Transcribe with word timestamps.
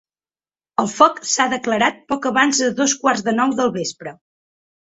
El 0.83 0.89
foc 0.93 1.19
s’ha 1.33 1.47
declarat 1.51 2.01
poc 2.13 2.27
abans 2.31 2.63
de 2.65 2.71
dos 2.81 2.97
quarts 3.05 3.25
de 3.31 3.37
nou 3.43 3.57
del 3.63 3.73
vespre. 3.79 4.19